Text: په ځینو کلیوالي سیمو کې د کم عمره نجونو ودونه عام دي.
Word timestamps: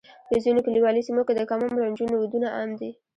په 0.29 0.35
ځینو 0.43 0.59
کلیوالي 0.65 1.01
سیمو 1.07 1.23
کې 1.27 1.33
د 1.35 1.41
کم 1.49 1.59
عمره 1.67 1.83
نجونو 1.91 2.15
ودونه 2.17 2.47
عام 2.55 2.71
دي. 2.79 2.91